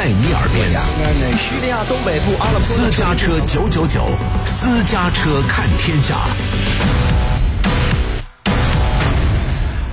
[0.00, 0.66] 在你耳边。
[1.36, 4.06] 叙利亚东北部阿勒私家车九九九，
[4.46, 6.16] 私家车看天下。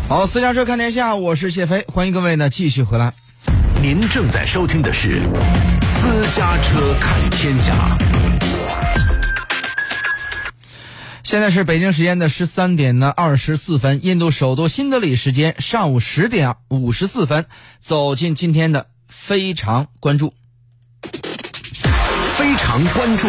[0.07, 3.13] 好，私家车看天下，我是谢飞，欢迎各位呢继续回来。
[3.81, 5.23] 您正在收听的是
[5.81, 7.97] 私家车看天下。
[11.21, 17.45] 现在是北京时间的十三点呢二十四分，印度首都新德里时间上午十点五十四分，
[17.81, 18.87] 走进今天的
[19.27, 20.33] 非常关注。
[22.37, 23.27] 非常关注。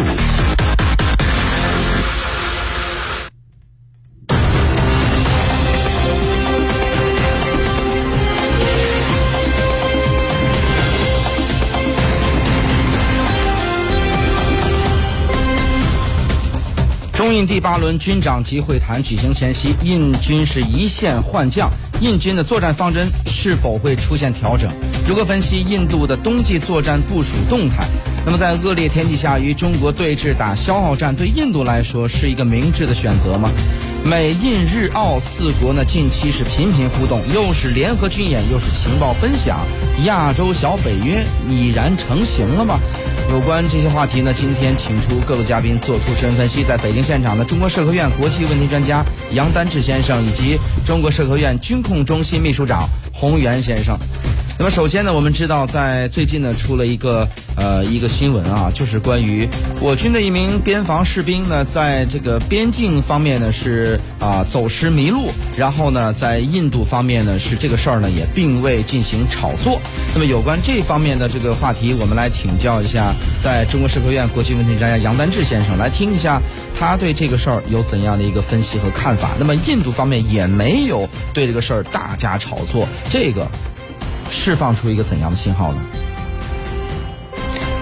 [17.11, 24.71] 中印第八轮军长级会谈举行前夕，印军是一线换将，印军的作战方针是否会出现调整？
[25.09, 27.83] 如何分析印度的冬季作战部署动态？
[28.23, 33.49] 那么在恶劣天气下与中国对峙打消耗战，对印度来说是一个明智的选择吗？
[34.05, 39.61] 美印日澳四国呢近期是频频互动，又是联合军演，又是情报分享，
[40.05, 42.79] 亚洲小北约已然成型了吗？
[43.31, 46.63] 有关这些话题呢，今天请出各路嘉宾做出深分析。
[46.63, 53.97] 在北京现场的中国社科院国际问题专家杨丹志先生，以及中国社科院军控中心秘书长洪源先生。
[54.59, 59.47] 那么首先呢，我们知道在最近呢出了一个呃一个新闻啊，就是关于
[59.79, 69.79] 我军的一名边防士兵呢，在这个边境方面呢是啊走失迷路，然后呢在印度方面呢是这个事儿呢也并未进行炒作。
[70.13, 76.41] 那么有关这方面的这个话题，我们来请教一下在中国社科院国际问题专家杨丹志先生，来听一下
[76.77, 79.35] 他对这个事儿有怎样的一个分析和看法。
[79.39, 83.49] 那么印度方面也没有对这个事儿大加炒作，这个。
[84.29, 85.81] 释放出一个怎样的信号呢？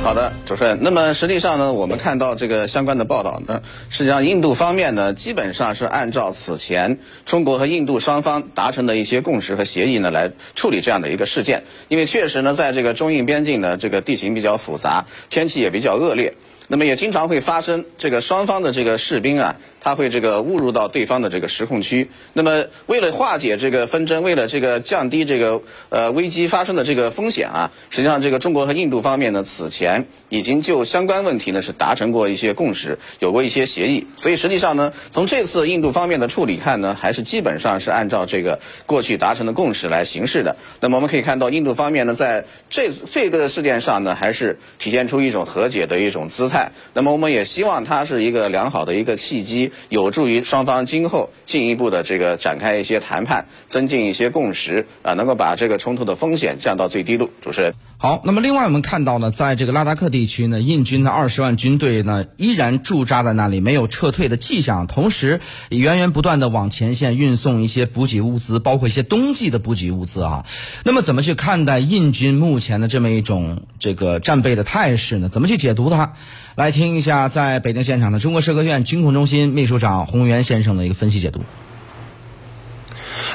[0.03, 0.78] 好的，主持人。
[0.80, 11.62] 那么实际上呢，我们看到这个相关的报道呢，实际上印度方面呢，基本上是按照此前中国和印度双方达成的一些共识和协议呢，来处理这样的一个事件。
[11.90, 16.34] 因为确实呢，在这个中印边境呢，这个地形比较复杂，天气也比较恶劣，
[16.69, 19.53] 那么也经常会发生这个双方的这个士兵啊。
[19.79, 40.57] 他会这个误入到对方的这个实控区，那么为了化解这个纷争，为了这个降低这个呃危机发生的这个风险啊，实际上这个中国和印度方面呢，此前已经就相关问题呢是达成过一些共识，有过一些协议，所以实际上呢，从这次印度方面的处理看呢，还是基本上是按照这个过去达成的共识来行事的。
[40.81, 46.71] 那么我们可以看到，印度方面呢，在这这个事件上呢，还是体现出一种和解的一种姿态。
[46.94, 49.71] 那么我们也希望它是一个良好的一个契机。
[49.89, 57.29] 有助于双方今后进一步的这个展开一些谈判，增进一些共识啊，能够把这个冲突的风险降到最低度。
[57.41, 58.21] 主持人，好。
[58.23, 65.39] 那么另外我们看到呢，在这个拉达克地区呢，印军的二十万军队呢依然驻扎在那里，没有撤退的迹象，同时
[65.69, 70.45] 源源不断的往前线运送一些补给物资，包括一些冬季的补给物资啊。
[70.83, 75.29] 那么怎么去看待印军目前的这么一种这个战备的态势呢？
[75.29, 76.13] 怎么去解读它？
[76.55, 81.41] 来听一下，在北京现场的中国社科院军控中心秘书长洪源先生的一个分析解读。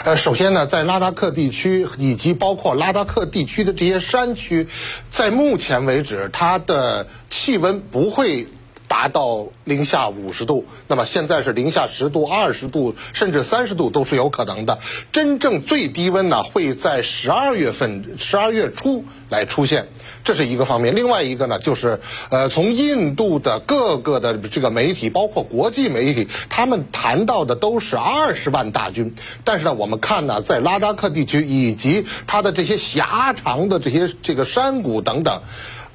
[0.04, 4.68] 呃，首先呢，在拉达克地区以及包括拉达克地区的这些山区，
[5.10, 8.46] 在目前为止，它的气温不会。
[8.92, 14.80] 达到零下五十度，那么现在是零下十度、二十度，甚至三十度都是有可能的。
[15.10, 19.88] 真正最低温呢，会在十二月份、十二月初来出现，
[20.24, 20.94] 这是一个方面。
[20.94, 29.14] 另外一个呢，就是呃，从印度的各个的这个媒体，包括国际媒体，他们谈到的都是二十万大军。
[29.42, 35.40] 但是呢，我们看呢，在拉达克地区以及它的这些狭长的这些这个山谷等等。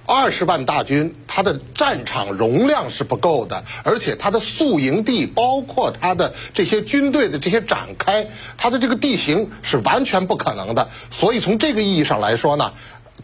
[0.07, 10.89] 二十万大军，它的战场容量是不够的，而且它的宿营地，包括它的这些军队的这些展开，它的这个地形是完全不可能的。
[11.11, 12.73] 所以从这个意义上来说呢，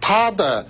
[0.01, 0.67] 它的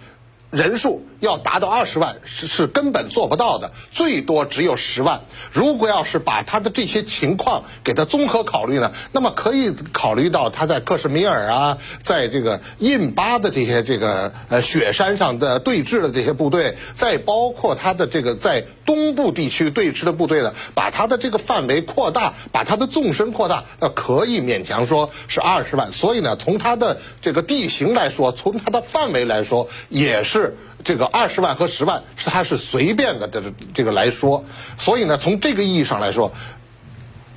[0.51, 1.03] 人数。
[1.23, 5.21] 要达到二十万是是根本做不到的，最多只有十万。
[5.53, 25.93] 如果要是把他的这些情况给他综合考虑呢，那么可以考虑到他在克什米尔啊，在这个印巴的这些这个呃雪山上的对峙的这些部队，再包括他的这个在东部地区对峙的部队呢，把他的这个范围扩大，把他的纵深扩大，那可以勉强说是二十万。
[25.93, 30.57] 所以呢，从他的这个地形来说，从他的范围来说，也是。
[30.83, 33.41] 这个二十万和十万是他是随便的这
[33.73, 34.43] 这个来说，
[34.77, 36.31] 所以呢，从这个意义上来说，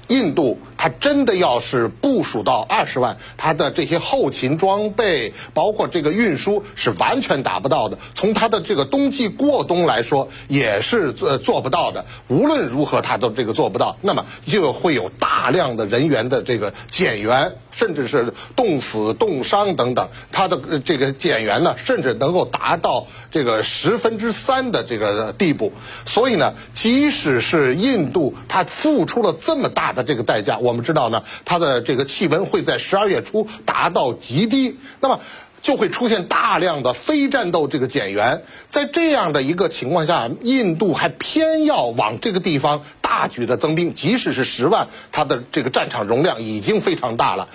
[0.09, 7.99] 印度它真的要是部署到二十万，它的这些后勤装备，包括这个运输是完全达不到的。
[8.15, 12.05] 从它的这个冬季过冬来说，也是做做不到的。
[12.29, 13.97] 无论如何，它都这个做不到。
[14.01, 20.09] 那么就会有大量的人员的这个减员，甚至是冻死、冻伤等等。
[20.33, 25.73] 它的这个减员呢，甚至能够达到这个十分之三的这个地步。
[26.07, 35.21] 所以呢，即使是印度，它付出了这么大的这个代价，我们知道呢，它的这个气温会在十二月初达到极低，那么
[35.63, 38.43] 就会出现大量的非战斗这个减员。
[38.69, 47.49] 在这样的一个情况下，印度还偏要往这个地方大举的增兵，即使是十万，它的这个战场容量已经非常大了。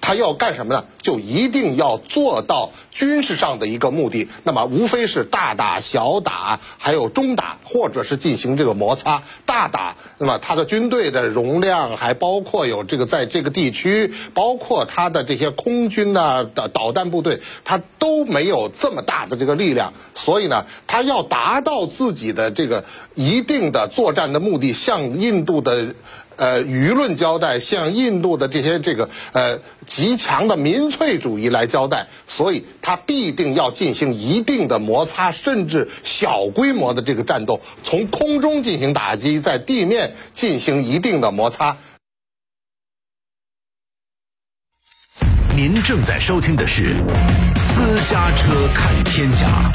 [0.00, 0.84] 他要干什么呢？
[0.98, 4.28] 就一定要做到军事上的一个目的。
[4.44, 9.22] 那么无非是大打小打，还有中打，或者是进行这个摩擦。
[9.44, 19.94] 大打，那么他的军队的容量还包括有这个在这个地区，包括他的这些空军呐的导弹部队，他都没有这么大的这个力量。
[20.14, 22.84] 所以呢，他要达到自己的这个
[23.14, 25.94] 一定的作战的目的，向印度的。
[26.36, 41.76] 呃，舆论交代，向印度的这些这个呃极强的民粹主义来交代，所以他必定要进行一定的摩擦，甚至小规模的这个战斗，从空中进行打击，在地面进行一定的摩擦。
[45.54, 46.82] 您正在收听的是
[47.58, 49.72] 《私家车看天下》。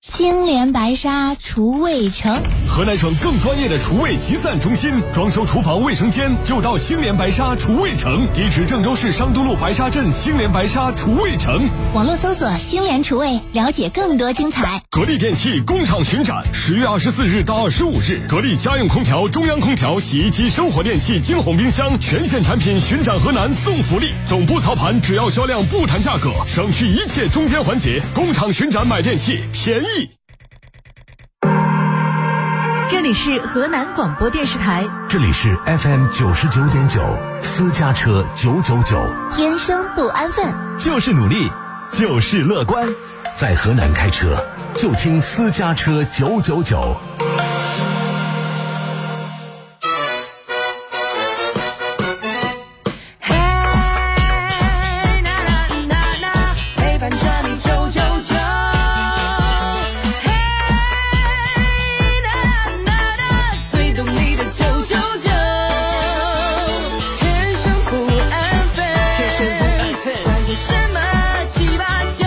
[0.00, 2.42] 青莲白沙厨卫城，
[2.78, 11.68] 河南省更专业的厨卫集散中心，装修厨房卫生间就到星联白沙厨卫城，地址郑州市商都路白沙镇星联白沙厨卫城。
[11.92, 14.80] 网络搜索“星联厨卫”，了解更多精彩。
[14.90, 28.00] 格力电器工厂巡展，十月二十四日到二十五日，格力家用空调、中央空调、洗衣机、生活电器、金红冰箱全线产品巡展河南送福利，总部操盘只要销量不谈价格，省去一切中间环节。
[28.14, 30.17] 工厂巡展买电器便宜。
[32.90, 37.02] 这里是河南广播电视台，这里是 FM 九十九点九，
[37.42, 38.98] 私家车九九九，
[39.36, 40.46] 天生不安分，
[40.78, 41.50] 就是努力，
[41.90, 42.88] 就是乐观，
[43.36, 44.42] 在河南开车
[44.74, 46.96] 就听私家车九九九。
[64.58, 65.30] 九九九，
[67.20, 67.94] 天生不
[68.32, 68.34] 安
[68.74, 68.84] 分，
[70.56, 70.98] 什么
[71.48, 72.26] 七八九？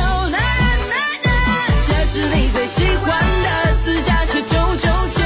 [1.86, 3.48] 这是你最喜欢的
[3.83, 5.19] 私家车九九九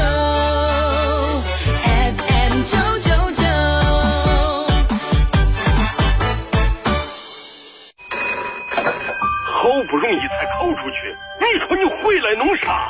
[1.83, 3.43] ，FM 九九九。
[9.51, 10.97] 好不容易才考出去，
[11.39, 12.89] 你说你回来弄啥？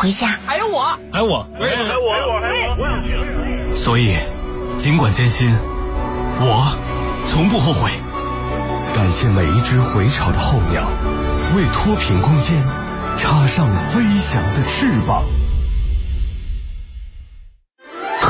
[0.00, 0.28] 回家。
[0.46, 3.76] 还有我，还有我，还有我，还有我。
[3.76, 4.16] 所以，
[4.78, 5.54] 尽管艰辛，
[6.40, 6.74] 我
[7.30, 7.90] 从不后悔。
[8.94, 10.88] 感谢每一只回巢的候鸟，
[11.54, 12.56] 为脱贫攻坚
[13.14, 15.22] 插上飞翔的翅膀。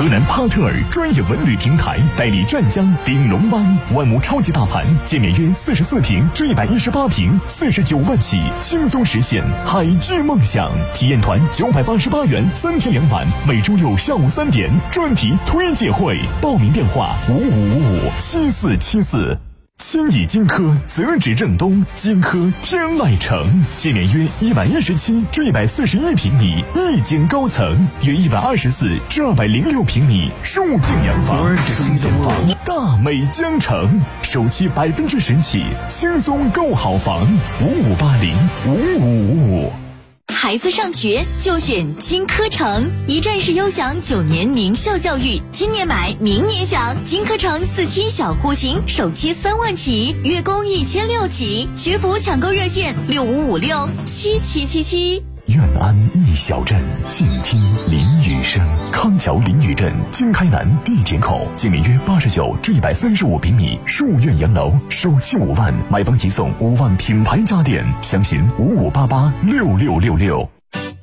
[0.01, 10.73] 河南帕特尔专业文旅平台代理湛江鼎龙湾万亩超级大盘，建面约四十四平至一百一十八平，四十九万起，轻松实现海居梦想。
[10.95, 19.37] 体验团九百八十八元，三天两晚，每周六下午三点专题推介会，报名电话五五五五七四七四。
[19.81, 32.31] 新乙金科择址正东，金科天籁城，建面约一百一十七至一百四十一平米，一间高层约一百二十四至二百零六平米，数进洋房，新建房，
[32.67, 37.27] 大美江城，首期百分之十起，轻松购好房，
[37.63, 39.90] 五五八零五五五五。
[40.31, 46.97] 孩子上学就选金科城，一站式优享九年名校教育，今年买明年享。
[47.05, 55.30] 金科城四期小户型，首期三万起，月供一千六起，学府抢购热线六五五六七七七七。
[55.55, 58.65] 愿安一小镇，静听林雨声。
[58.93, 67.85] 康桥林雨镇经开南地铁口，建面约八十九至一百三十五平米，数院洋楼，首期五万，买房即送五万品牌家电。
[68.01, 70.49] 详询五五八八六六六六。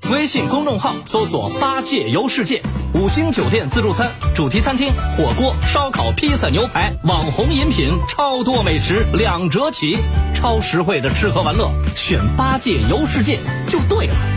[0.09, 2.61] 微信公众号搜索“八戒游世界”，
[2.95, 9.97] 五星酒店自助餐、主题餐厅、火锅、烧烤、披萨、牛排，网红饮品，超多美食，两折起，
[10.33, 14.36] 超实惠的吃喝玩乐，选“八戒游世界”就对了。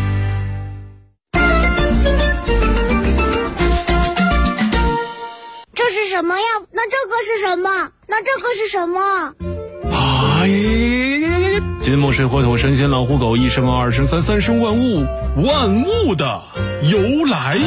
[6.21, 6.43] 什么呀？
[6.71, 7.71] 那这个是什么？
[8.07, 9.01] 那这个是什么？
[9.91, 10.51] 哎，
[11.81, 15.07] 金木水火土神仙老虎狗一生二生三三生万物，
[15.43, 16.43] 万物的
[16.83, 17.59] 由来。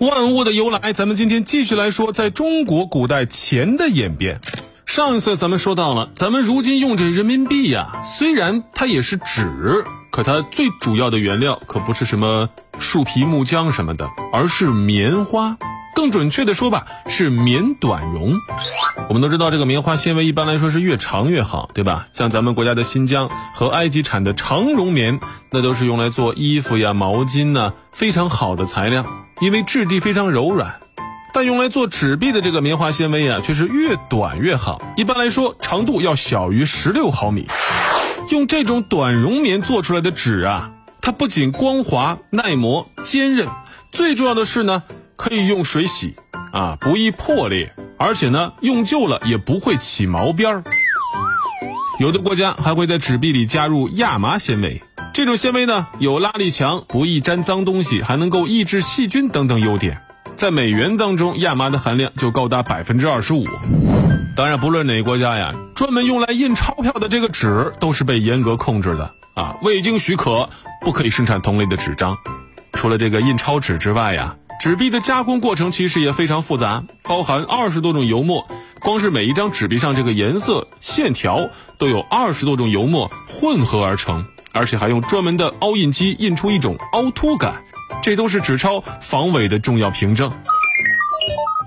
[0.00, 4.40] 万物的由来，咱们今天继续来说，在中国古代钱的演变。
[4.86, 15.56] 上一次咱们说到了，咱们如今用这人民币呀，虽然它也是纸，可它最主要的原料可不是什么树皮、木浆什么的，而是棉花。
[15.96, 18.34] 更准确的说吧，是棉短绒。
[19.08, 22.08] 我们都知道，这个棉花纤维一般来说是越长越好，对吧？
[22.12, 25.18] 像咱们国家的新疆和埃及产的长绒棉，
[25.50, 29.06] 那都是用来做衣服呀、毛巾呢，非常好的材料，
[29.40, 30.80] 因为质地非常柔软。
[31.32, 34.82] 但用来做纸币的这个棉花纤维啊，却是越短越好。
[34.98, 37.48] 一般来说，长度要小于十六毫米。
[38.30, 43.48] 用这种短绒棉做出来的纸啊，它不仅光滑、耐磨、坚韧，
[43.90, 44.82] 最重要的是呢。
[45.16, 46.14] 可以用水洗，
[46.52, 50.64] 啊，不易破裂，而且呢，用旧了也不会起毛边儿。
[51.98, 54.82] 有的国家还会在纸币里加入亚麻纤维，
[55.14, 60.02] 这种纤维呢有拉力强、不易沾脏东西，还能够抑制细菌等等优点。
[60.34, 63.46] 在美元当中，亚麻的含量就高达百分之二十五。
[64.36, 70.50] 当然，不论哪个国家呀，专门用来印钞票的这个纸都是被严格控制的啊，未经许可
[70.82, 72.18] 不可以生产同类的纸张。
[72.74, 74.36] 除了这个印钞纸之外呀。
[74.58, 78.48] 纸币的加工过程其实也非常复杂，包含二十多种油墨，
[78.80, 87.62] 光是每一张纸币上这个颜色线条都有二十多种油墨混合而成，而且还用专门的凹印机印出一种凹凸感，
[88.02, 90.32] 这都是纸钞防伪的重要凭证。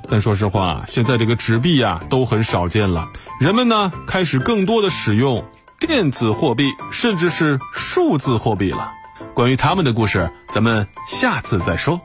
[0.10, 3.08] 但说实话，现在这个纸币呀都很少见了，
[3.40, 5.46] 人们呢开始更多的使用
[5.80, 8.92] 电子货币，甚至是数字货币了。
[9.36, 12.02] 关于他们的故事，咱们下次再说。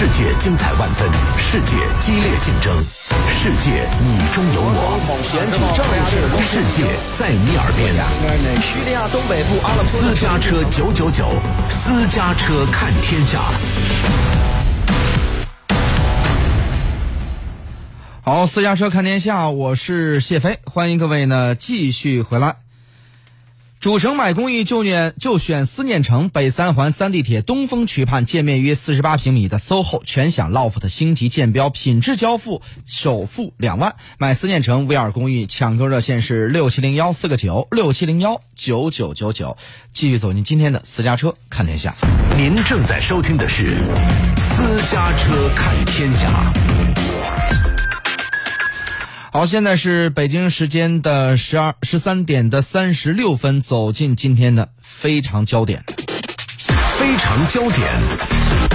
[0.00, 2.82] 世界精彩万分，世界激烈竞争，
[3.28, 4.98] 世界你中有我。
[6.40, 6.86] 世界
[7.18, 7.92] 在你耳边。
[8.62, 11.28] 叙利亚东北部阿拉斯私家车九九九，
[11.68, 13.40] 私家车看天下。
[18.22, 22.56] 好，私家车看天下，我是谢飞，欢迎各位呢继续回来。
[23.80, 39.56] 主城买公寓就选就选思念城北三环三地铁东风渠畔，建面约四十八平米的 SOHO 全享 LOFT 星级建标，品质交付，首付两万，买思念城 V 二公寓，抢购热线是六七零幺四个九六七零幺九九九九。
[39.94, 41.94] 继续走进今天的私家车看天下，
[42.36, 43.78] 您正在收听的是
[44.36, 46.99] 私家车看天下。
[49.32, 55.84] 好，现在是北京时间的十二十三点的三十六分，走进今天的非常焦点。
[56.98, 58.69] 非常焦点。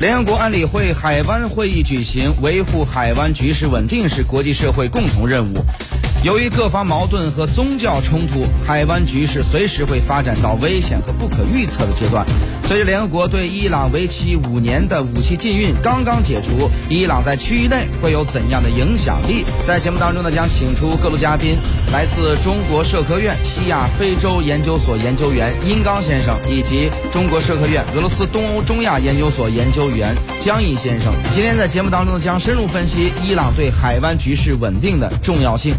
[0.00, 5.56] 联合国安理会海湾会议举行，维护海湾局势稳定是国际社会共同任务。
[6.24, 12.26] 由于各方矛盾和宗教冲突，海湾局势随时会发展到危险和不可预测的阶段。
[12.64, 19.44] 随着联合国对伊朗为期五年的武器禁运刚刚解除，伊朗在区域内会有怎样的影响力？
[19.64, 21.56] 在节目当中呢，将请出各路嘉宾，
[21.92, 31.14] 来自中国社科院西亚非洲研究所研究员殷刚先生，以及中国社科院俄罗斯东欧中亚研究所研究员江毅先生。
[31.32, 35.72] 今天在节目当中呢，将深入分析伊朗对海湾局势稳定的重要性。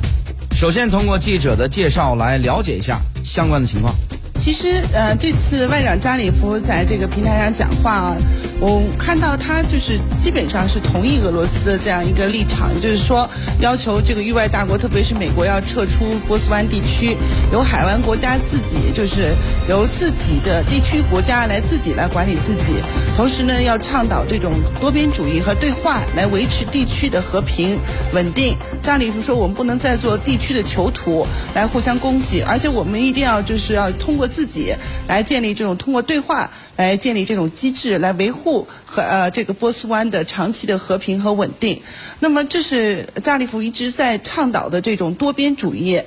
[0.59, 3.95] 首先，通过记者的介绍来了解一下相关的情况。
[4.39, 8.17] 其实，呃，这次外长扎里夫在这个平台上讲话啊，
[8.61, 13.29] 我看到他就是基本上是同意俄罗斯的这样一个立场，就是说
[13.59, 17.17] 要求这个域外大国，特别是美国要撤出波斯湾地区，
[17.51, 19.35] 由海湾国家自己，就是
[19.67, 22.81] 由自己的地区国家来自己来管理自己，
[23.17, 27.77] 同时呢，要倡导这种多边主义和对话，来维持地区的和平
[28.13, 28.55] 稳定。
[28.81, 34.28] 扎里夫说，我们不能再做地区的囚徒，来互相攻击，而且我们一定要就是要通过。
[34.29, 34.73] 自己
[35.07, 41.81] 来建立这种通过对话来建立这种机制，来维护和呃这个波斯湾的长期的和平和稳定。
[42.19, 46.01] 那么这是扎里夫一直在倡导的这种多边主义。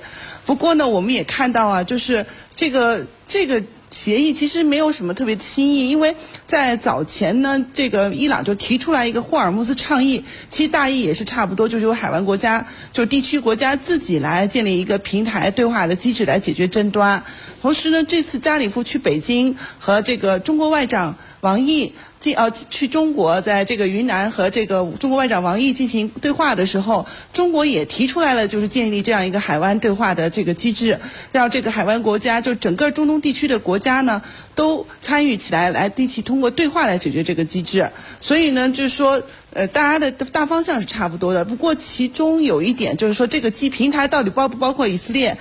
[0.46, 2.24] 不过呢，我们也看到啊，就是
[2.56, 3.62] 这个这个。
[3.92, 17.22] 协议其实没有什么特别的新意，因为在早前呢，这个伊朗就提出来一个霍尔木兹倡议，其实大意也是差不多，就是由海湾国家，就地区国家自己来建立一个平台对话的机制来解决争端。
[17.60, 21.92] 同时呢，这次加里夫去北京和这个中国外长王毅。
[22.22, 30.96] 进呃去中国，在这个云南和这个中国外长王毅进行对话的时候，中国也提出来了，就是建立这样一个海湾对话的这个机制，
[31.32, 34.22] 让这个海湾国家，就整个中东地区的国家呢，
[34.54, 37.90] 都参与起来，来一起通过对话来解决这个机制。
[38.20, 39.20] 所以呢，就是说，
[39.52, 41.44] 呃，大家的大方向是差不多的。
[41.44, 45.36] 不过其中有一点，就是说这个机平台到底包不包括以色列，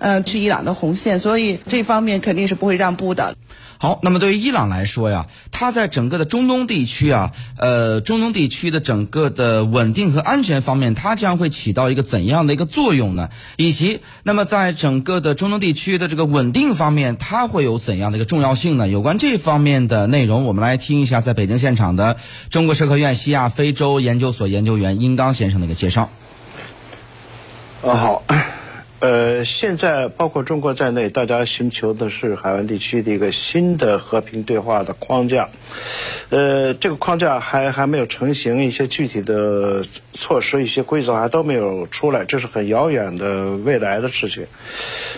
[0.00, 3.34] 呃，是伊朗的红线，所以这方面肯定是不会让步的。
[3.78, 13.28] 好，那么对于伊朗来说呀，它在整个的中东地区啊，呃，中东地区的整个的稳定和安全方面，它将会起到一个怎样的一个作用呢？
[13.56, 18.88] 以及，那么在整个的中东地区的这个稳定方面，它会有怎样的一个重要性呢？
[18.88, 22.16] 有关这方面的内容，我们来听一下在北京现场的
[22.48, 26.10] 中国社科院西亚非洲研究所研究员殷刚先生的一个介绍。
[27.82, 28.22] 啊，好。
[28.98, 35.50] 呃，现在包括中国在内，大家寻求的是海湾地区的一个新的和平对话的框架。
[36.30, 39.84] 呃，这个框架还还没有成型，一些具体的
[40.14, 44.46] 措施、一些规则还都没有出来，这是很遥远的未来的事情。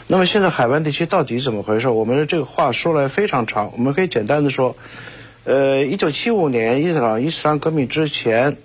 [0.08, 1.88] 那么现在海湾地区到底怎么回事？
[1.88, 4.74] 我们这个话说来非常长，我们可以简单的说，
[5.44, 8.56] 呃，一九七五年伊斯兰伊斯兰革命之前。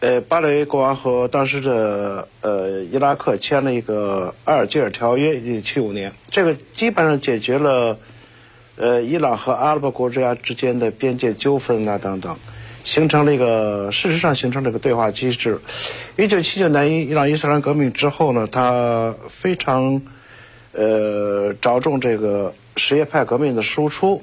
[0.00, 7.98] 呃，巴雷国王和当时的呃伊拉克签了一个《埃尔吉尔条约》，一九七五年，这个基本上解决了
[8.76, 12.34] 呃伊朗和阿拉伯国家之间的边界纠纷啊等等，
[12.82, 15.60] 形成了一个事实上形成了一个对话机制。
[16.16, 20.00] 一九七九年伊伊朗伊斯兰革命之后呢，他非常
[20.72, 24.22] 呃着重这个什叶派革命的输出。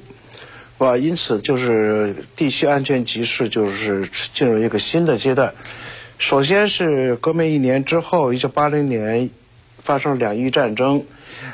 [0.78, 0.96] 是吧？
[0.96, 5.56] 因此，就是地区安全局势就是进入一个新的阶段。
[6.20, 9.32] 首先是革命一年之后，一九八零年
[9.80, 11.04] 发生两伊战争。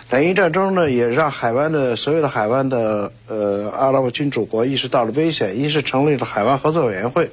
[0.10, 7.32] 两伊战争呢，也让海湾的所有的海湾的呃阿拉伯君主国意识到了危险，一是成立了海湾合作委员会。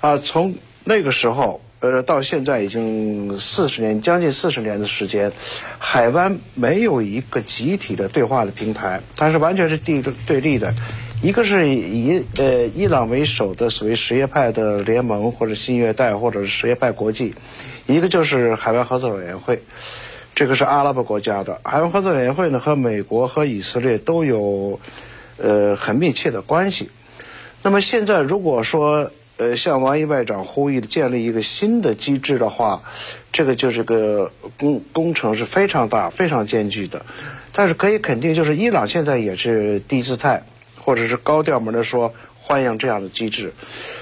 [0.00, 1.60] 啊，从那个时候。
[1.80, 5.32] 呃，到现在已经四十年，将近四十年的时间，
[5.78, 10.74] 海湾没有一个集体的对话的平台，它是完全是对对立的。
[11.22, 17.34] 一个是以呃伊朗为首的所谓什叶派的联盟或者新月带或者是什叶派国际，
[17.86, 19.62] 一个就是海湾合作委员会，
[20.34, 24.80] 这个是阿拉伯国家的海湾合作委员会呢，和美国和以色列都有
[25.36, 26.90] 呃很密切的关系。
[27.62, 32.82] 那么现在如果说，呃，向王毅外长呼吁建立一个新的机制的话，
[33.32, 37.04] 这个就是个工工程是非常大、非常艰巨的。
[37.52, 40.42] 但是可以肯定，就是伊朗现在也是低姿态，
[40.80, 43.52] 或者是高调门的说欢迎这样的机制。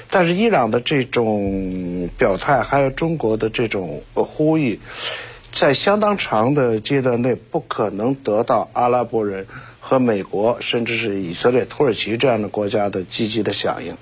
[0.08, 4.78] 但是伊朗的这种表态，还有中国的这种呼吁，
[5.50, 9.48] 在相当长的阶段内不可能得到阿拉伯人
[9.80, 13.96] 和美国，甚至是以色列、土耳其这样的国家的积极的响应。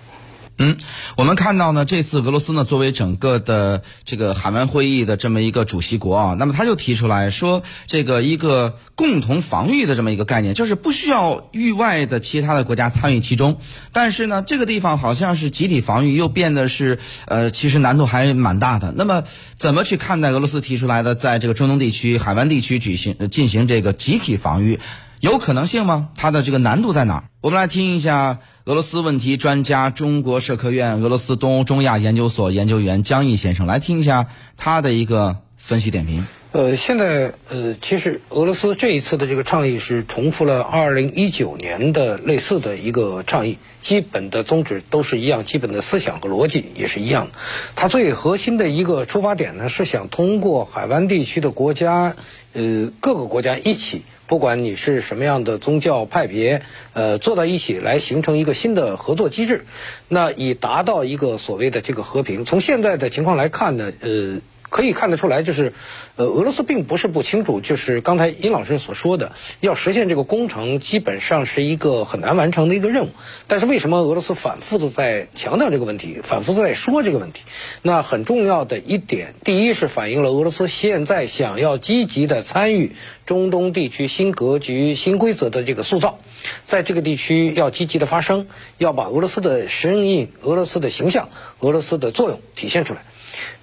[0.58, 0.76] 嗯，
[1.16, 13.58] 我们看到呢，这次俄罗斯呢作为整个的这个海湾会议的这么一个主席国啊，那么他就提出来说，这个一个共同防御的这么一个概念，就是不需要域外的其他的国家参与其中，
[13.92, 18.92] 但是呢，这个地方好像是集体防御，又变得是呃，其实难度还蛮大的。
[18.94, 19.24] 那么，
[19.56, 24.78] 怎么去看待俄罗斯提出来的，在这个中东地区海湾地区举行进行这个集体防御，
[25.18, 26.10] 有可能性吗？
[26.14, 27.24] 它的这个难度在哪儿？
[27.40, 28.38] 我们来听一下。
[28.64, 36.25] 俄罗斯问题专家、中国社科院俄罗斯东欧中亚研究所研究员江毅先生，来听一下他的一个分析点评。
[36.53, 47.38] 呃，现在呃，其实俄罗斯这一次的这个倡议是重复了二零一九年的类似的一个倡议，基本的宗旨都是一样，基本的思想和逻辑也是一样的。
[47.75, 52.14] 它最核心的一个出发点呢，是想通过海湾地区的国家，
[52.53, 54.03] 呃，各个国家一起。
[54.32, 56.62] 不管你是什么样的宗教派别，
[56.94, 59.66] 呃，坐到一起来形成一个新的合作机制，
[60.08, 62.46] 那以达到一个所谓的这个和平。
[62.46, 64.40] 从现在的情况来看呢，呃。
[64.72, 65.74] 可以看得出来，就是，
[66.16, 73.11] 呃，俄罗斯并不是不清楚，就是刚才殷老师所说的，要实现这个工程，基本上是一个很难完成的一个任务。
[73.46, 77.42] 但是为什么俄罗斯反复的在强调这个问题，反复在说这个问题？
[77.82, 86.18] 那很重要的一点，第一是反映了俄罗斯现在想要积极的参与中东地区新格局、新规则的这个塑造，
[86.64, 88.46] 在这个地区要积极的发声，
[88.78, 91.28] 要把俄罗斯的声音、俄罗斯的形象、
[91.61, 93.04] 俄罗斯的作用体现出来。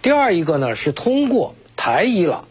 [0.01, 2.45] 第二一个呢是通过台伊朗，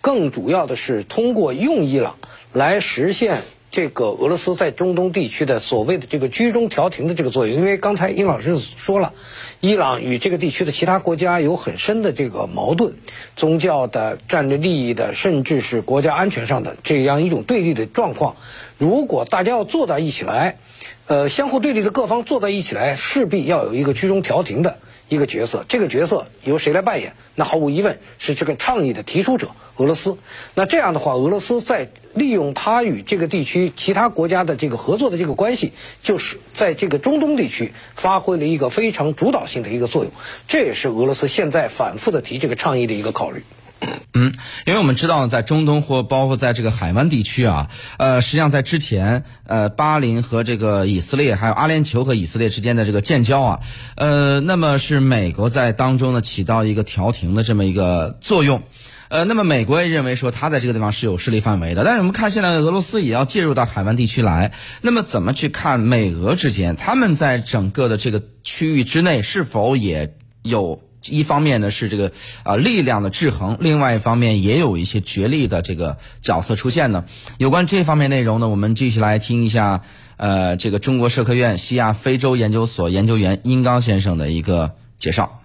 [0.00, 2.16] 更主要的是通过用伊朗
[2.52, 7.56] 来实现这个俄罗斯在中东地区的所谓的这个居中调停的这个作用。
[7.56, 9.12] 因为刚才殷老师说了，
[9.60, 12.94] 伊朗与这个地区的其他国家有很深的这个矛盾，
[13.34, 18.36] 宗教的、战略利益的，甚至是国家安全上的这样一种对立的状况。
[18.78, 20.58] 如果大家要坐到一起来，
[21.06, 24.78] 呃，相互对立的各方坐在一起来，势必要有一个居中调停的。
[25.14, 27.14] 一个角色，这个角色由谁来扮演？
[27.34, 30.18] 那毫无疑问是这个倡议的提出者俄罗斯。
[30.54, 35.72] 那这样的话，俄罗斯在利用它与这个地区其他国家的这个合作的这个关系，
[36.02, 40.12] 就是在这个中东地区发挥了一个非常主导性的一个作用。
[40.48, 43.44] 这也是俄罗斯现在反复的提这个倡议的一个考虑。
[44.14, 44.32] 嗯，
[44.64, 53.60] 因为我们知道，在中东或包括在这个海湾地区啊，呃，实际上在之前，呃，巴林和这个以色列，还有阿联酋和以色列之间的这个建交啊，
[53.96, 58.62] 呃，那么是美国在当中呢起到一个调停的这么一个作用，
[59.08, 70.80] 呃，那么美国也认为说他在这个地方是有势力范围的，但是我们看现在俄罗斯也要介入到海湾地区来，那么怎么去看美俄之间，他们在整个的这个区域之内是否也有？
[71.06, 72.12] 一方面呢是这个
[72.42, 77.04] 啊力量的制衡，另外一方面也有一些角力的这个角色出现呢。
[77.38, 79.82] 有关这方面内容呢，我们继续来听一下
[80.16, 85.42] 呃这个中国社科院西亚非洲研究所研究员殷刚先生的一个介绍。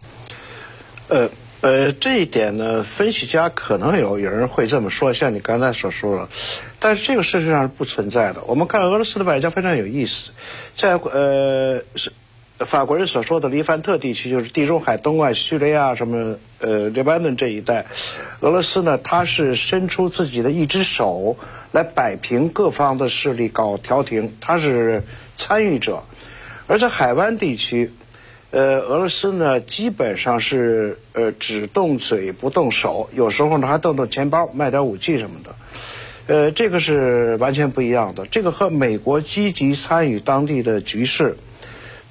[1.08, 1.30] 呃
[1.62, 6.30] 呃，这一点呢，分析家可能有有人会这么说，像你刚才所说的，
[6.80, 8.44] 但是这个事实上是不存在的。
[8.46, 10.32] 我们看俄罗斯的外交非常有意思，
[10.76, 12.14] 在呃是。
[12.66, 17.86] 法国人所说的黎凡特地区，就是地中海东岸叙利亚什么呃黎巴嫩这一带，
[18.42, 21.38] 俄罗斯呢，它是伸出自己的一只手
[21.72, 25.04] 来摆平各方的势力，搞调停，它是
[25.38, 26.04] 参与者。
[26.68, 27.94] 而在海湾地区，
[28.52, 35.56] 呃，俄罗斯呢基本上是呃只动嘴不动手，有时候呢还动动钱包卖点武器什么的，
[36.28, 38.26] 呃，这个是完全不一样的。
[38.26, 41.38] 这个和美国积极参与当地的局势。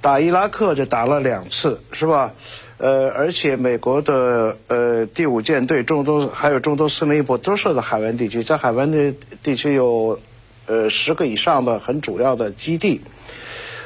[0.00, 2.32] 打伊拉克就打了两次，是吧？
[2.78, 10.20] 呃，而且美国的呃第五舰队、中东还有中东司令部都设在海湾地区，在海湾的地区有
[10.66, 13.00] 呃十个以上的很主要的基地，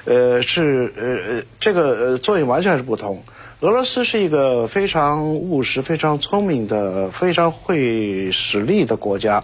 [0.04, 3.24] 呃，是呃呃这个呃作用完全是不同。
[3.60, 9.42] 俄罗斯是一个非常务实、非常聪明的、非常会使力的国家，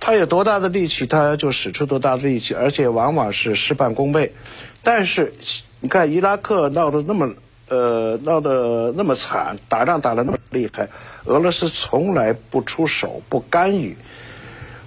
[0.00, 4.34] 他有多大的力气，他就使出多大的力气，而且往往是事半功倍。
[4.82, 5.32] 但是。
[5.80, 7.34] 你看伊拉克闹得那么，
[7.68, 10.88] 呃，闹得那么惨，打仗打得那么厉害，
[11.24, 13.96] 俄罗斯从来不出手不干预。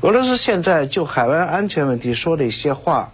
[0.01, 3.11] 俄罗斯现在就海湾安全问题说了一些话，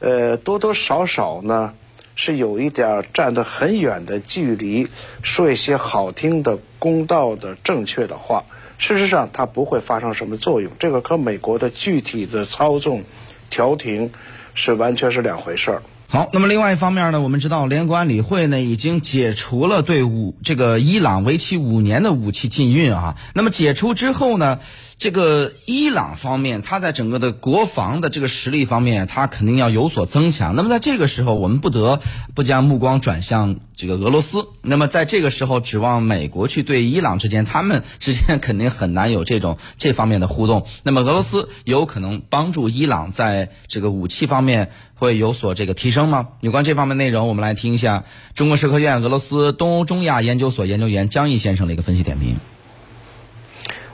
[0.00, 1.74] 呃，多多少少呢
[2.14, 4.86] 是有一点站得很远的距离，
[5.22, 8.44] 说一些好听的、公道的、正确的话。
[8.78, 10.70] 事实上，它不会发生什么作用。
[10.78, 13.04] 这个和美国的具体的操纵、
[13.48, 14.12] 调停
[14.52, 15.82] 是完全是两回事儿。
[16.08, 23.16] 好，那么另外一方面呢，我们知道联合国安理会呢已经解除了对五这个伊朗为期五年的武器禁运啊。
[23.34, 24.60] 那么解除之后呢？
[24.98, 30.56] 这个伊朗方面，它在整个的国防的这个实力方面，它肯定要有所增强。
[30.56, 32.00] 那么在这个时候，我们不得
[32.34, 34.46] 不将目光转向这个俄罗斯。
[34.62, 40.66] 那么在这个时候，指望美国去对伊朗之间，他们之间肯定很难有这种这方面的互动。
[40.82, 46.28] 那么俄罗斯有可能帮助伊朗在这个武器方面会有所这个提升吗？
[46.40, 48.04] 有关这方面内容，我们来听一下
[48.34, 52.36] 中国社科院俄罗斯东欧中亚研究所研究员江毅先生的一个分析点评。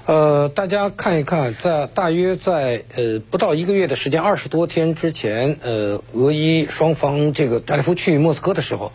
[0.05, 8.91] 呃，大家看一看，在大约在呃不到一个月的时间，二十多天之前，呃，俄伊双方这个扎里夫去莫斯科的时候，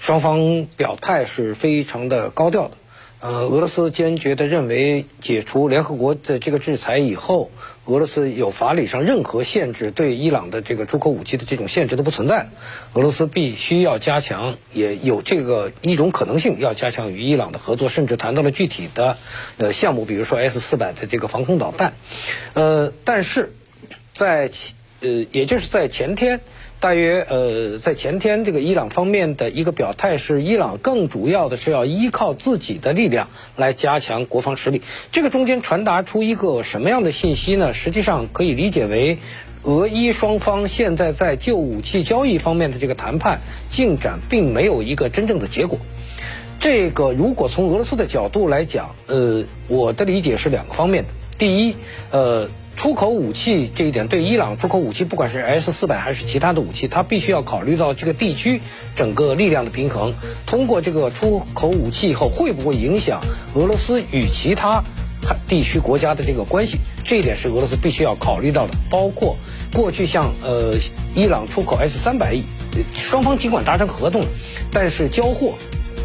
[0.00, 2.72] 双方表态是非常的高调的。
[3.20, 7.52] 呃，俄罗斯坚决的认为，解除联合国的这个制裁以后，
[7.88, 12.50] 俄罗斯有法理上任何限制对伊朗的这个出口武器的这种限制都不存在。
[12.92, 19.16] 俄罗斯必须要加强，也有这个一种可能性要加强与伊朗的合作，甚至谈到了具体的
[19.56, 21.94] 呃项目，比如说 S 四百的这个防空导弹。
[22.54, 23.54] 呃，但是。
[24.14, 24.50] 在
[25.00, 26.40] 呃，也就是在前天。
[26.80, 34.82] 大约呃，在前天，这个伊朗方面的一个表态是，伊朗更主要的是要依靠自己的力量来加强国防实力。
[35.10, 37.74] 这个中间传达出一个什么样的信息呢？
[37.74, 39.18] 实际上可以理解为，
[39.64, 43.40] 俄伊双方现在在就武器交易方面的这个谈判
[43.72, 45.80] 进展，并没有一个真正的结果。
[46.60, 51.08] 这个如果从俄罗斯的角度来讲，呃，我的理解是两个方面的。
[51.38, 51.74] 第一，
[52.12, 52.48] 呃。
[52.78, 58.60] 出口武器这一点，对伊朗出口武器，不管是 S 四百还是其他的武器，它必须要考虑到这个地区
[58.94, 60.14] 整个力量的平衡。
[60.46, 63.20] 通过这个出口武器以后，会不会影响
[63.54, 64.80] 俄罗斯与其他
[65.48, 66.78] 地区国家的这个关系？
[67.04, 68.74] 这一点是俄罗斯必须要考虑到的。
[68.88, 69.36] 包括
[69.74, 70.74] 过去向呃
[71.16, 72.44] 伊朗出口 S 三百亿，
[72.94, 74.22] 双方尽管达成合同，
[74.70, 75.54] 但是交货。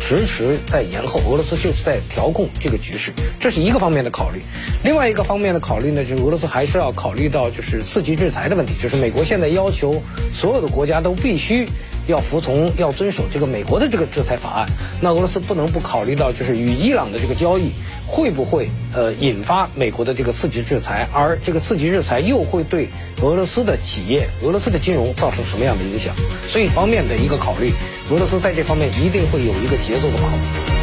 [0.06, 4.42] 迟迟在延后，俄罗斯就是在调控这个局势，这是一个方面的考虑。
[4.84, 11.66] 另外一个方面的考虑呢，就是俄罗斯还是要考虑到就是刺激制裁的问题，就是美国现在要求所有的国家都必须
[12.08, 14.68] 要服从、要遵守这个美国的这个制裁法案。
[15.02, 17.72] 那俄罗斯不能不考虑到就是与伊朗的这个交易。
[18.06, 21.08] 会不会呃引发美国的这个刺激制裁？
[21.14, 22.88] 而这个刺激制裁又会对
[23.24, 26.14] 俄罗斯的企业、俄罗斯的金融造成什么样的影响？
[26.48, 27.72] 所以方面的一个考虑，
[28.12, 30.83] 俄罗斯在这方面一定会有一个节奏的把握。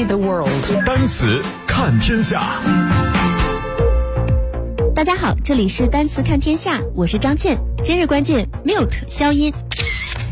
[0.00, 0.48] See the world.
[0.86, 2.58] 单词看天下。
[4.94, 7.58] 大家好，这里是单词看天下，我是张倩。
[7.82, 9.52] 今日关键：mute 消音。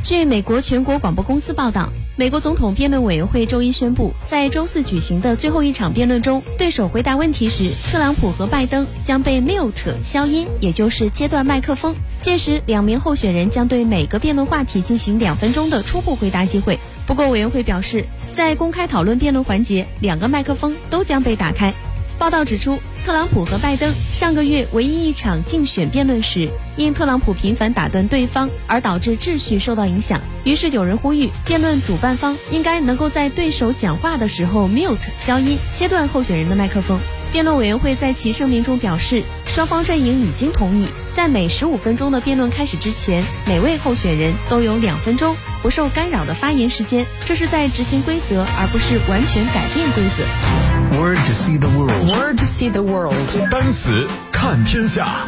[0.03, 11.95] 据美国全国广播公司报道，美国总统辩论委员会周一宣布，在周四举行的最后一场辩论中，对手回答问题时，特朗普和拜登将被 mute 消音，也就是切断麦克风。
[12.21, 16.79] 届时，两名候选人将对每个辩论话题进行两分钟的初步回答机会。
[17.09, 18.05] 不过，委员会表示。
[18.35, 21.75] 在公开讨论辩论环节，两个麦克风都将被打开。
[22.21, 30.21] 报道指出，特朗普和拜登上个月唯一一场竞选辩论时，因特朗普频繁打断对方而导致秩序受到影响。
[30.45, 37.01] 于是有人呼吁，辩论主办方应该能够在对手讲话的时候 mute 消音，切断候选人的麦克风。
[37.33, 47.07] 辩论委员会在其声明中表示，双方阵营已经同意，在每十五分钟的辩论开始之前，每位候选人都有两分钟不受干扰的发言时间。
[47.25, 50.99] 这是在执行规则，而不是完全改变规则。
[50.99, 52.11] Word to see the world.
[52.11, 53.15] Word to see the world.
[53.51, 55.27] 单词看天下。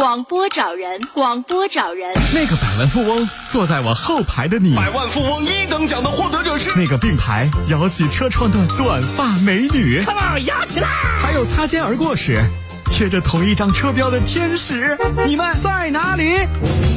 [0.00, 2.10] 广播找人，广播找人。
[2.32, 10.88] 那个百万富翁坐在我后排的你，百万富翁一等奖的获得者是那个并排摇起车窗的短发美女，看吧，压起来！
[11.20, 12.42] 还有擦肩而过时。
[12.90, 16.36] 贴着同一张车标的天使，你们在哪里？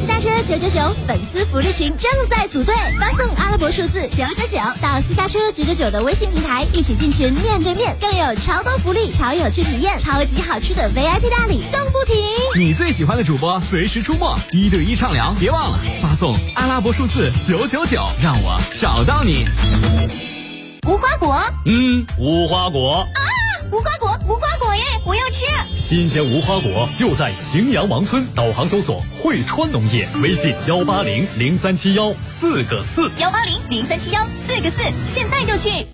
[0.02, 12.16] 私家车九九九粉丝福利群正在组队，发送阿拉伯数字九九九到私家车九九九的微信平台，一起进群面对面，更有超多福利、超有趣体验、超级好吃的 VIP 大礼送不停。
[12.58, 19.46] 你最喜欢的主播随时出没，一对一畅聊，别忘了发送阿拉伯数字九九九，让我找到你。
[20.86, 23.24] 无花果，嗯，无花果啊，
[23.74, 25.48] 无花果，无花果耶，我要吃。
[25.76, 35.88] 新鲜无花果就在荥阳王村，导航搜索汇川农业，微信幺八零零三七幺四个四，幺八零零三七幺四个四，现在就去。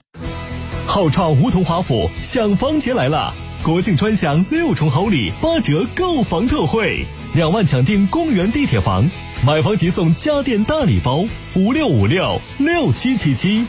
[0.87, 9.09] 浩创梧桐华府享房节来了，国庆专享六重好礼，八折购房特惠，两万抢定公园地铁房，
[9.47, 11.23] 买房即送家电大礼包，
[11.55, 13.63] 五六五六六七七七。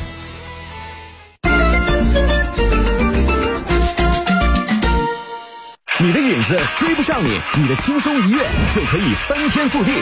[6.03, 9.93] 你的影子追不上你，你的轻松一跃就可以翻天覆地。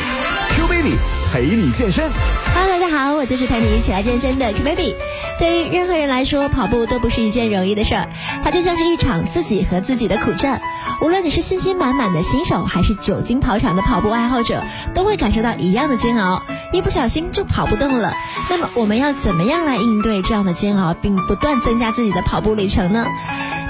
[0.54, 0.94] Q Baby
[1.32, 2.08] 陪你健身。
[2.54, 4.94] Hello，大家好，我就是陪你一起来健身的 Q Baby。
[5.40, 8.08] 对于任何人来说，跑步都不是一件容易的事儿，
[8.44, 10.62] 它就像是一场自己和自己的苦战。
[11.00, 14.62] 无论你是信心满满的新手，还是久经跑场的跑步爱好者，
[14.94, 16.40] 都会感受到一样的煎熬，
[16.72, 18.12] 一不小心就跑不动了。
[18.48, 23.04] 那么，我们要怎么样来应对这样的煎熬，并不断增加自己的跑步里程呢？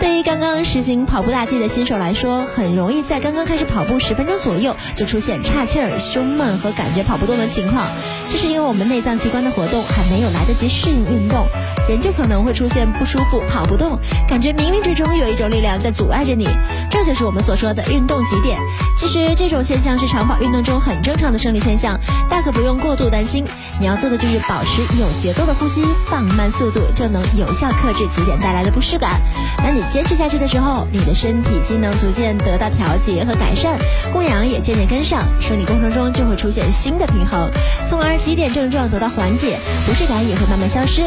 [0.01, 7.85] 对于刚刚实行跑步大忌的新手来说，很容易在刚刚开始跑步十分钟左右就出现岔气儿、胸闷和感觉跑不动的情况。
[8.31, 11.47] 这是因为我们内脏器官的活动还没有来得及适应运动，
[11.89, 16.47] 人就可能会出现不舒服、跑不动，感觉冥冥之中有一种力量在阻碍着你。
[16.91, 18.59] 这就是我们所说的运动极点。
[18.97, 23.45] 其实这种现象是长跑运动中很正常的生理现象，大可不用过度担心。
[23.81, 29.21] 你要做的就是保持有节奏的呼吸，放慢速度，就能有效克制极点带来的不适感。
[29.59, 33.79] 那你坚持下去的时候，你的身体机能逐渐得到调节和改善，
[34.13, 37.51] 供氧也渐渐跟上，生理过程中就会出现新的平衡，
[37.87, 41.03] 从而极点症状得到缓解，不适感也会慢慢消失。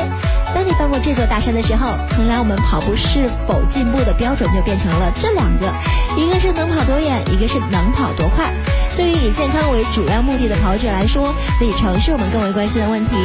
[0.54, 5.72] 当你翻过这座大山的时候，衡量我们跑步是否进步的标准就变成了这两个，
[6.18, 8.52] 一个是能跑多远，一个是能跑多快。
[8.98, 13.16] 对于以健康为主要目的的跑者来说，里程是我们更为关心的问题。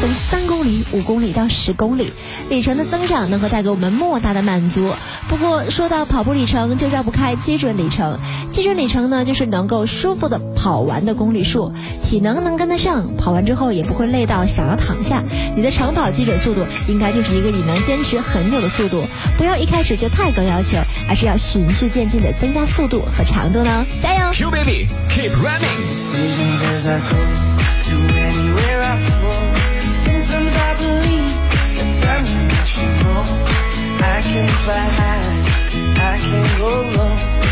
[0.00, 2.12] 从三公里、五公里到十公里，
[2.50, 4.92] 里程的增长能够带给我们莫大的满足。
[5.28, 8.18] 不过，说到跑步里程，就绕不开基准里程。
[8.52, 11.72] 基准里程呢，就是能够舒服的跑完的公里数，
[12.04, 15.22] 体能能跟得上，跑完之后也不会累到想要躺下。
[15.56, 19.04] 你的长跑基准速度应该就是一个你能坚持很久的速度，
[19.38, 20.76] 不要一开始就太高要求，
[21.08, 23.86] 而是要循序渐进的增加速度和长度呢。
[24.00, 25.64] 加油！Q baby keep running。
[32.74, 33.14] Should go.
[34.02, 35.34] I can fly high,
[36.10, 37.43] I can go low.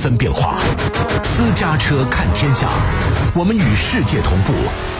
[0.00, 0.58] 纷变化。
[1.22, 2.68] 私家车看天下，
[3.34, 4.52] 我们与世界同步。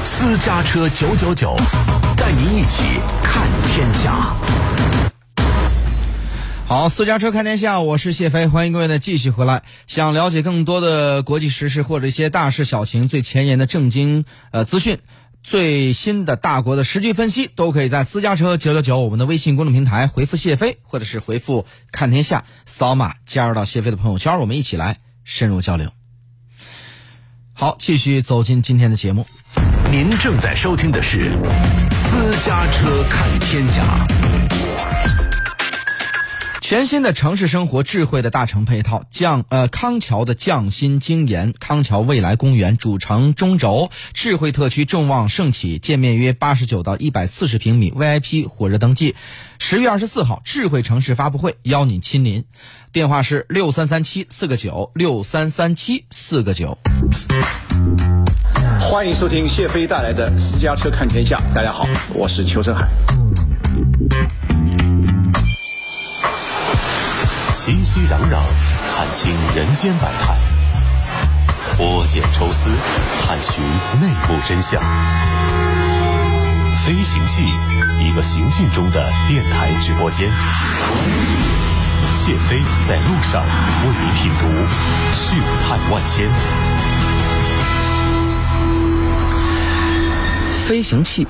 [0.04, 1.56] 私家车九九九，
[2.16, 2.82] 带您一起
[3.22, 4.34] 看天下。
[6.66, 9.62] 好，私家车看天下，我是谢飞，欢迎各位呢继续回来。
[9.88, 14.98] 想了解更多的国际时事或者一些大事小情、最前沿的正经呃资讯、
[15.42, 25.90] 最新的大国的实际分析，都可以在私家车九九九我们的微信公众平台回复谢飞，或者是回复看天下，扫码加入到谢飞的朋友圈，我们一起来深入交流。
[27.52, 29.26] 好，继续走进今天的节目。
[29.90, 31.32] 您正在收听的是
[31.92, 34.39] 私家车看天下。
[36.70, 49.16] 全新的城市生活，智慧的大城配套，匠呃康桥的匠心精研，康桥未来公园主城中轴智慧特区众望盛起，建面约八十九到一百四十平米，VIP 火热登记。
[49.58, 52.44] 十月二十四号，智慧城市发布会邀你亲临，
[52.92, 56.78] 电话是六三三七四个九六三三七四个九。
[58.78, 61.42] 欢迎收听谢飞带来的私家车看天下。
[61.52, 62.88] 大家好，我是邱振海。
[67.70, 68.42] 熙熙攘攘，
[68.96, 70.34] 看清人间百态；
[71.78, 72.68] 拨茧抽丝，
[73.24, 73.62] 探寻
[74.00, 74.82] 内幕真相。
[76.84, 77.44] 飞行器，
[78.00, 80.28] 一个行进中的电台直播间。
[82.16, 84.48] 谢飞在路上为您品读
[85.14, 86.28] 世态万千。
[90.66, 91.24] 飞行器，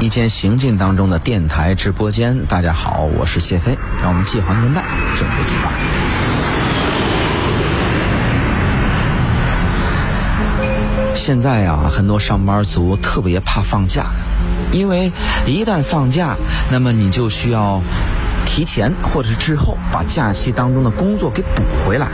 [0.00, 2.46] 一间行进当中的电台直播间。
[2.46, 4.82] 大家好，我是谢飞，让我们系好安全带，
[5.14, 5.70] 准备出发。
[11.14, 14.06] 现在呀、很多上班族特别怕放假，
[14.72, 15.12] 因为
[15.44, 16.34] 一旦放假，
[16.70, 17.82] 那么你就需要
[18.46, 22.08] 提前或者是之后把假期当中的工作给补回来。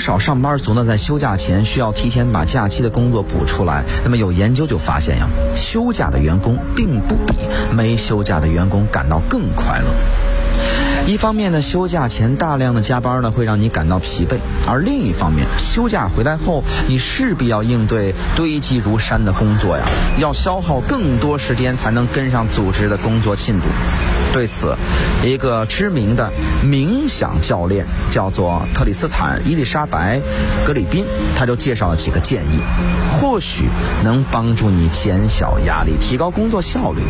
[0.00, 3.84] 少上班族呢，在休假前需要提前把假期的工作补出来。
[4.02, 7.34] 那么有研究就发现呀，休假的员工并不比
[7.72, 9.86] 没休假的员工感到更快乐。
[11.06, 14.36] 一方面呢，休假前大量的加班呢，会让你感到疲惫；
[14.66, 19.84] 而另一方面，休假回来后，你势必要应对堆积如山的工作呀，
[20.18, 23.66] 要消耗更多时间才能跟上组织的工作进度。
[24.32, 24.76] 对此，
[25.24, 26.30] 一个知名的
[26.64, 30.18] 冥想教练叫做特里斯坦·伊丽莎白·
[30.64, 32.60] 格里宾，他就介绍了几个建议，
[33.10, 33.66] 或许
[34.04, 37.02] 能帮助你减小压力，提高工作效率。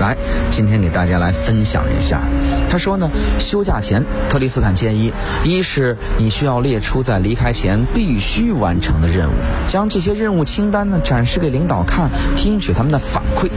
[0.00, 0.16] 来，
[0.50, 2.20] 今天给大家来分享一下。
[2.68, 5.12] 他说呢，休假前，特里斯坦建议：
[5.44, 9.34] 一是你需要列出在离开前必须完成的任务，
[9.66, 13.48] 将这些任务清单呢展示给领导看，听取他们的反馈，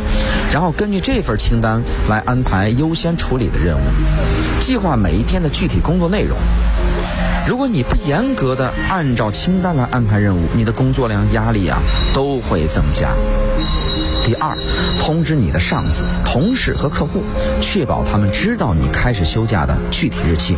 [0.53, 3.81] 然后根据这份清单来安排优先处理的任务，
[4.61, 6.37] 计划每一天的具体工作内容。
[7.47, 11.79] 如果你不严格的按照清单来安排任务，你的工作量、压力啊
[12.13, 13.09] 都会增加。
[14.25, 14.57] 第二，
[14.99, 17.23] 通知你的上司、同事和客户，
[17.61, 20.55] 确保他们知道你开始休假的具体日期，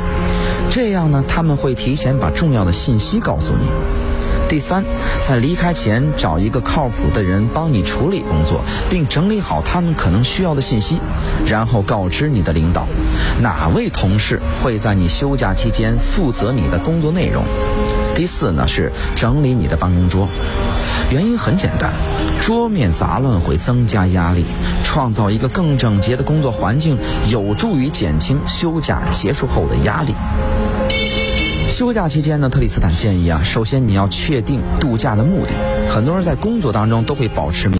[0.69, 3.67] 这样呢，他们会提前把重要的信息告诉你。
[4.49, 4.83] 第三，
[5.21, 8.59] 在离开前找一个靠谱的人帮你处理工作，
[8.89, 10.99] 并整理好他们可能需要的信息，
[11.47, 12.85] 然后告知你的领导，
[13.41, 17.45] 哪位同事会在你休假期间负责你的工作内容。
[18.21, 20.27] 第四呢是整理你的办公桌，
[21.09, 21.91] 原因很简单，
[22.39, 24.45] 桌面杂乱会增加压力，
[24.83, 26.99] 创造一个更整洁的工作环境，
[27.31, 30.13] 有助于减轻休假结束后的压力。
[31.67, 35.53] 休假期间呢，特里斯坦建议啊，首先你要确定度假的目的。
[35.89, 37.69] 很多人在工作当中都会保持。